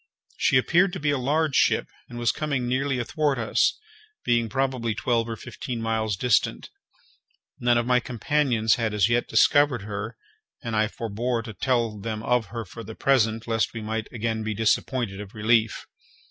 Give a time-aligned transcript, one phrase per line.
[0.35, 3.77] She appeared to be a large ship, and was coming nearly athwart us,
[4.25, 6.71] being probably twelve or fifteen miles distant.
[7.59, 10.17] None of my companions had as yet discovered her,
[10.63, 14.41] and I forbore to tell them of her for the present, lest we might again
[14.41, 15.85] be disappointed of relief.